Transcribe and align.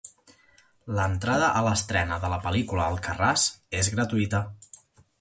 L'entrada 0.99 1.51
a 1.59 1.61
l'estrena 1.69 2.19
de 2.25 2.33
la 2.33 2.41
pel·lícula 2.49 2.91
"Alcarràs" 2.95 3.47
és 3.83 3.95
gratuïta. 3.99 4.47